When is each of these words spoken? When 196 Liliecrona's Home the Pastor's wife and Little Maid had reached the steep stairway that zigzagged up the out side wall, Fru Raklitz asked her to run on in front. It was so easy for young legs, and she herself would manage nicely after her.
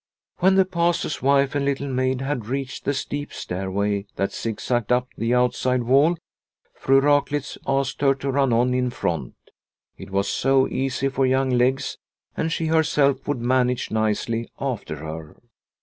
When 0.39 0.55
196 0.55 1.17
Liliecrona's 1.17 1.19
Home 1.21 1.21
the 1.21 1.21
Pastor's 1.21 1.21
wife 1.21 1.55
and 1.55 1.65
Little 1.65 1.87
Maid 1.95 2.21
had 2.21 2.45
reached 2.47 2.85
the 2.85 2.93
steep 2.95 3.31
stairway 3.31 4.07
that 4.15 4.33
zigzagged 4.33 4.91
up 4.91 5.09
the 5.15 5.35
out 5.35 5.53
side 5.53 5.83
wall, 5.83 6.17
Fru 6.73 6.99
Raklitz 6.99 7.59
asked 7.67 8.01
her 8.01 8.15
to 8.15 8.31
run 8.31 8.51
on 8.51 8.73
in 8.73 8.89
front. 8.89 9.35
It 9.99 10.09
was 10.09 10.27
so 10.27 10.67
easy 10.67 11.07
for 11.09 11.27
young 11.27 11.51
legs, 11.51 11.99
and 12.35 12.51
she 12.51 12.65
herself 12.65 13.27
would 13.27 13.41
manage 13.41 13.91
nicely 13.91 14.49
after 14.59 14.95
her. 14.95 15.35